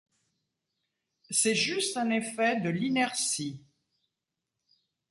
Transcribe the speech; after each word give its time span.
C’est 1.29 1.53
juste 1.53 1.95
un 1.95 2.09
effet 2.09 2.59
de 2.59 2.71
l’inertie. 2.71 3.61